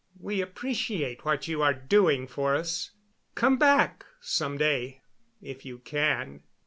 [0.19, 2.89] We appreciate what you are doing for us.
[3.35, 5.03] Come back, some day,
[5.43, 6.41] if you can."